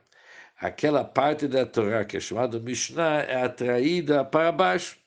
aquela 0.60 1.04
parte 1.04 1.48
da 1.48 1.66
Torá 1.66 2.06
que 2.06 2.18
é 2.18 2.20
chamada 2.20 2.60
Mishnah 2.60 3.22
é 3.24 3.44
atraída 3.44 4.26
para 4.26 4.52
baixo. 4.52 4.98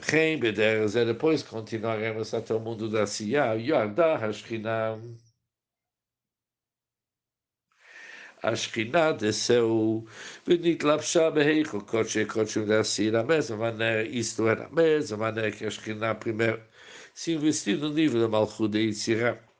Reim 0.00 0.38
beder 0.38 0.88
e 0.88 0.98
é 0.98 1.04
depois 1.04 1.42
continuaremos 1.42 2.34
até 2.34 2.54
o 2.54 2.60
mundo 2.60 2.88
da 2.90 3.06
Siyah, 3.06 3.54
Yardah 3.54 4.16
Hashkinah. 4.16 4.98
a 8.44 8.54
Shekhinah 8.54 9.12
desceu, 9.12 10.06
venitlapsha 10.46 11.30
beheicho, 11.30 11.80
koche, 11.80 12.26
koche, 12.26 12.60
assim, 12.74 13.10
da 13.10 13.22
mesma 13.24 13.56
maneira, 13.56 14.02
isto 14.06 14.46
é, 14.48 14.54
da 14.56 14.68
mesma 14.68 15.16
maneira 15.16 15.50
que 15.50 15.64
a 15.64 16.14
primeiro 16.14 16.62
se 17.14 17.32
investiu 17.32 17.78
no 17.78 17.90
nível 17.90 18.20
da 18.20 18.28
Malchut 18.28 18.76
e 18.76 18.86
Yitzirah. 18.88 19.53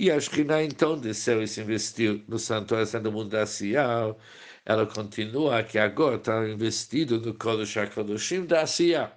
E 0.00 0.12
a 0.12 0.20
Shekhinah 0.20 0.62
então 0.62 0.96
desceu 0.96 1.42
e 1.42 1.48
se 1.48 1.60
investiu 1.60 2.22
no 2.28 2.38
santuário 2.38 3.00
do 3.02 3.10
mundo 3.10 3.30
da 3.30 3.44
Siyah. 3.44 4.14
Ela 4.64 4.86
continua 4.86 5.64
que 5.64 5.76
agora 5.76 6.14
está 6.14 6.48
investido 6.48 7.20
no 7.20 7.34
Kodesh 7.34 7.76
HaKadoshim 7.76 8.46
da 8.46 8.64
Siyah. 8.64 9.12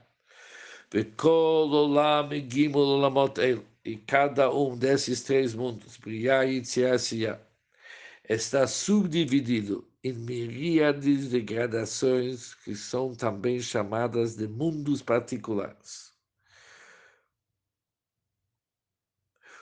E 3.86 3.96
cada 4.08 4.52
um 4.52 4.76
desses 4.76 5.22
três 5.22 5.54
mundos, 5.54 5.98
Briah, 5.98 6.44
Yitzhak 6.46 6.96
e 6.96 7.00
Siyah, 7.00 7.40
está 8.28 8.66
subdividido 8.66 9.88
em 10.04 10.14
miríades 10.14 11.30
de 11.30 11.42
gradações 11.42 12.56
que 12.56 12.76
são 12.76 13.14
também 13.14 13.60
chamadas 13.60 14.36
de 14.36 14.48
mundos 14.48 15.04
particulares. 15.04 16.11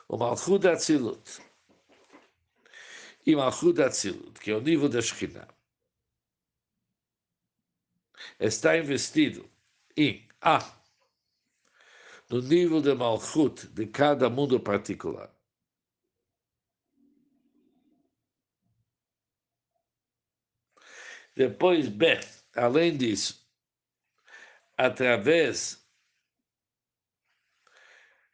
O 0.09 0.17
Malchut 0.17 0.67
Atzilut. 0.67 1.39
E 3.25 3.35
Malchut 3.35 3.79
Atzilut, 3.79 4.39
que 4.39 4.51
é 4.51 4.55
o 4.55 4.61
nível 4.61 4.89
da 4.89 5.01
Shekhinah, 5.01 5.47
está 8.39 8.75
investido 8.77 9.49
em 9.95 10.27
A, 10.41 10.59
no 12.27 12.41
nível 12.41 12.81
de 12.81 12.93
Malchut 12.95 13.67
de 13.67 13.85
cada 13.85 14.29
mundo 14.29 14.59
particular. 14.59 15.31
Depois, 21.35 21.87
B, 21.87 22.19
além 22.55 22.97
disso, 22.97 23.47
através 24.75 25.87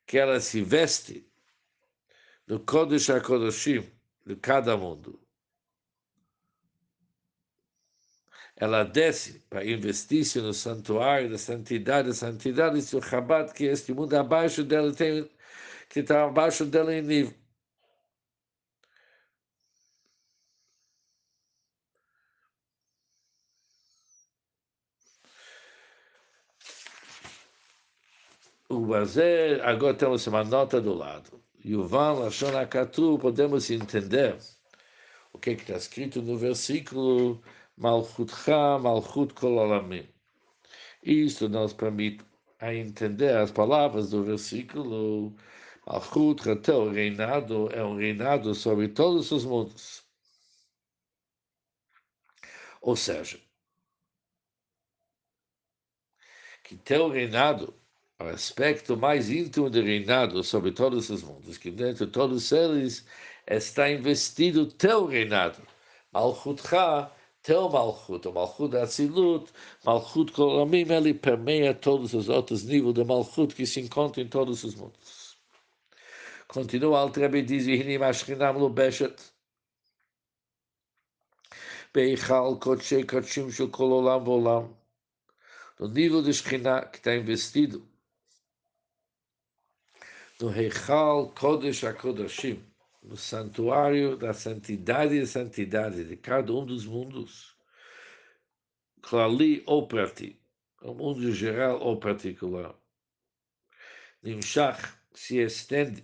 que 0.08 0.18
ela 0.18 0.40
se 0.40 0.62
veste 0.62 1.30
no 2.48 2.60
Kodesh 2.60 3.10
HaKodashim 3.10 3.84
de 4.26 4.36
cada 4.36 4.78
mundo. 4.78 5.20
Ela 8.58 8.84
desce 8.84 9.40
para 9.50 9.66
investir-se 9.66 10.40
no 10.42 10.54
santuário 10.54 11.30
da 11.30 11.38
santidade, 11.38 12.08
da 12.10 12.14
santidade 12.14 12.82
do 12.90 13.02
Chabad, 13.02 13.54
que 13.54 13.66
este 13.66 13.94
mundo 13.94 14.14
abaixo 14.16 14.64
dela 14.64 14.94
tem, 14.94 15.30
que 15.90 16.00
está 16.00 16.24
abaixo 16.26 16.66
dela 16.66 16.94
em 16.94 17.02
nível. 17.02 17.34
O 28.70 28.80
Bazé, 28.88 29.62
agora 29.64 29.94
temos 29.96 30.26
uma 30.28 30.44
nota 30.44 30.82
do 30.82 30.94
lado. 30.94 31.42
Yuval 31.66 32.20
Lashon 32.20 32.56
Akatu, 32.56 33.18
podemos 33.18 33.72
entender 33.72 34.38
o 35.34 35.40
que 35.40 35.50
está 35.50 35.74
escrito 35.74 36.22
no 36.22 36.38
versículo 36.38 37.42
Malchutcha, 37.76 38.78
Malchut 38.78 39.34
Kol 39.34 39.60
Alamim. 39.60 40.08
Isso 41.02 41.50
nos 41.50 41.74
permite 41.74 42.24
a 42.60 42.72
entender 42.72 43.36
as 43.36 43.50
palavras 43.50 44.12
do 44.12 44.24
versículo 44.24 45.36
Malchut, 45.88 46.56
teu 46.58 46.92
reinado, 46.92 47.68
é 47.74 47.84
um 47.84 47.98
reinado 47.98 48.54
sobre 48.54 48.90
todos 48.90 49.32
os 49.32 49.44
mundos. 49.44 50.04
Ou 52.80 52.96
seja, 52.96 53.40
que 56.64 56.78
teu 56.78 57.10
reinado 57.10 57.74
o 58.20 58.24
aspecto 58.24 58.96
mais 58.96 59.30
íntimo 59.30 59.70
do 59.70 59.82
reinado 59.82 60.44
sobre 60.44 60.72
todos 60.72 61.10
os 61.10 61.22
mundos, 61.22 61.58
que 61.58 61.70
dentro 61.70 62.06
de 62.06 62.12
todos 62.12 62.52
eles 62.52 63.06
está 63.46 63.92
investido 63.92 64.72
teu 64.72 65.06
reinado. 65.06 65.62
Malchutcha, 66.14 67.12
teu 67.44 67.70
Malchut, 67.70 68.28
o 68.28 68.34
Malchut 68.34 68.72
da 68.72 68.84
Atzilut, 68.84 69.52
Malchut 69.84 70.32
Kolamim, 70.32 70.90
ele 70.92 71.14
permeia 71.14 71.74
todos 71.74 72.14
os 72.14 72.30
outros 72.30 72.64
níveis 72.64 72.94
de 72.94 73.04
Malchut 73.04 73.54
que 73.54 73.66
se 73.66 73.82
encontram 73.82 74.24
em 74.24 74.30
todos 74.30 74.64
os 74.64 74.76
mundos. 74.76 75.38
Continua 76.48 77.12
Rebbe 77.12 77.42
diz, 77.42 77.66
Vihinim 77.66 78.02
Ashkinam 78.02 78.58
Lubeshet, 78.58 79.16
Beichal 81.94 82.58
Kotshei 82.60 83.04
Kotshim 83.04 83.52
Shul 83.52 83.70
Volam, 83.70 84.74
no 85.78 85.88
nível 85.90 86.22
de 86.22 86.34
Shekhinah 86.34 86.86
que 86.86 86.98
está 86.98 87.14
investido 87.14 87.86
no 90.42 90.50
Reichal 90.50 91.32
Kodesh 91.34 91.84
HaKodashim, 91.84 92.62
no 93.02 93.16
santuário 93.16 94.18
da 94.18 94.34
santidade 94.34 95.16
e 95.16 95.26
santidade 95.26 96.04
de 96.04 96.18
cada 96.18 96.52
um 96.52 96.66
dos 96.66 96.86
mundos, 96.86 97.56
Klali 99.02 99.64
ou 99.66 99.88
Prati, 99.88 100.38
o 100.82 100.94
mundo 100.94 101.32
geral 101.32 101.80
ou 101.80 101.98
particular. 102.00 102.76
Nimshach 104.22 104.98
se 105.14 105.38
estende, 105.38 106.04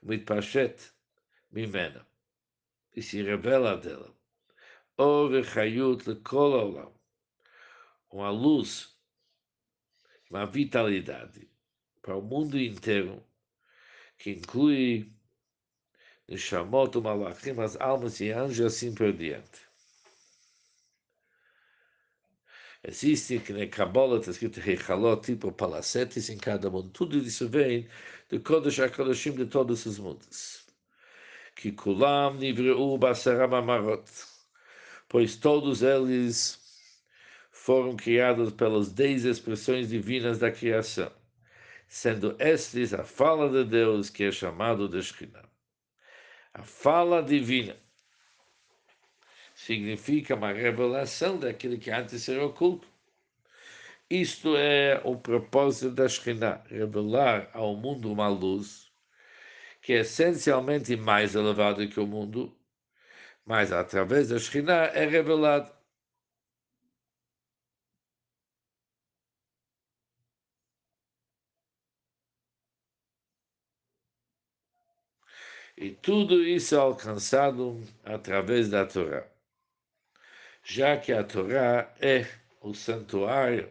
Mitpashet 0.00 0.92
Mimena, 1.50 2.06
e 2.94 3.02
se 3.02 3.20
revela 3.20 3.76
dela. 3.76 4.14
Ove 4.96 5.42
Chayut 5.42 6.08
Lekol 6.08 6.52
Olam, 6.52 6.94
uma 8.12 8.30
luz, 8.30 8.96
uma 10.30 10.46
vitalidade 10.46 11.45
para 12.06 12.16
o 12.16 12.22
mundo 12.22 12.56
inteiro, 12.56 13.20
que 14.16 14.30
inclui 14.30 15.12
Neshamot, 16.28 16.96
Malachim, 17.00 17.60
as 17.60 17.76
almas 17.80 18.20
e 18.20 18.30
anjos, 18.30 18.64
assim 18.64 18.94
por 18.94 19.12
diante. 19.12 19.66
Existe 22.84 23.40
que 23.40 23.52
na 23.52 23.66
Kabbalah 23.66 24.18
está 24.20 24.30
escrito 24.30 24.60
Rechalot, 24.60 25.20
tipo 25.20 25.50
palacetes 25.50 26.30
em 26.30 26.38
cada 26.38 26.70
mundo. 26.70 26.90
Tudo 26.90 27.18
isso 27.18 27.48
vem 27.48 27.88
do 28.28 28.38
Kodesh 28.38 28.78
HaKodeshim 28.78 29.32
de 29.32 29.46
todos 29.46 29.84
os 29.84 29.98
mundos. 29.98 30.64
Que 31.56 31.72
Kulam 31.72 32.34
Nivreu 32.34 32.96
Basaram 32.96 33.52
Amarot. 33.56 34.04
Pois 35.08 35.34
todos 35.34 35.82
eles 35.82 36.60
foram 37.50 37.96
criados 37.96 38.52
pelas 38.52 38.92
dez 38.92 39.24
expressões 39.24 39.88
divinas 39.88 40.38
da 40.38 40.52
criação 40.52 41.10
sendo 41.96 42.36
estes 42.38 42.92
a 42.92 43.04
fala 43.04 43.48
de 43.48 43.64
Deus 43.64 44.10
que 44.10 44.24
é 44.24 44.30
chamado 44.30 44.86
de 44.86 45.02
Shekhinah. 45.02 45.48
A 46.52 46.62
fala 46.62 47.22
divina 47.22 47.74
significa 49.54 50.34
uma 50.34 50.52
revelação 50.52 51.38
daquilo 51.38 51.78
que 51.78 51.90
antes 51.90 52.28
era 52.28 52.44
oculto. 52.44 52.86
Isto 54.10 54.58
é 54.58 55.00
o 55.04 55.16
propósito 55.16 55.90
da 55.90 56.06
Shekhinah, 56.06 56.64
revelar 56.68 57.48
ao 57.54 57.74
mundo 57.74 58.12
uma 58.12 58.28
luz 58.28 58.92
que 59.80 59.94
é 59.94 60.00
essencialmente 60.00 60.94
mais 60.96 61.34
elevada 61.34 61.86
que 61.86 61.98
o 61.98 62.06
mundo, 62.06 62.54
mas 63.46 63.72
através 63.72 64.28
da 64.28 64.38
Shekhinah 64.38 64.90
é 64.92 65.06
revelado 65.06 65.72
E 75.76 75.90
tudo 75.90 76.42
isso 76.42 76.74
é 76.74 76.78
alcançado 76.78 77.82
através 78.02 78.70
da 78.70 78.86
Torá. 78.86 79.26
Já 80.62 80.96
que 80.96 81.12
a 81.12 81.22
Torá 81.22 81.94
é 82.00 82.26
o 82.62 82.72
santuário 82.74 83.70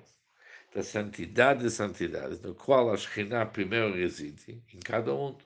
da 0.74 0.84
santidade 0.84 1.64
de 1.64 1.72
santidades, 1.72 2.40
no 2.42 2.54
qual 2.54 2.92
a 2.92 2.98
Shekhinah 2.98 3.48
primeiro 3.48 3.96
reside, 3.96 4.62
em 4.72 4.80
cada 4.80 5.14
mundo. 5.14 5.44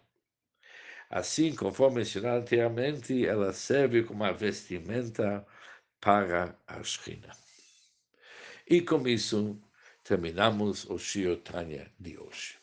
Assim, 1.10 1.56
conforme 1.56 1.98
mencionado 1.98 2.42
anteriormente, 2.42 3.26
ela 3.26 3.54
serve 3.54 4.04
como 4.04 4.24
uma 4.24 4.34
vestimenta 4.34 5.46
para 6.02 6.56
a 6.68 6.84
Shekhinah. 6.84 7.38
E 8.68 8.82
com 8.82 9.08
isso, 9.08 9.58
terminamos 10.04 10.90
o 10.90 10.98
Shiotanya 10.98 11.90
de 11.98 12.18
hoje. 12.18 12.59